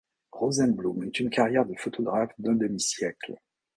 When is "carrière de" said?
1.29-1.75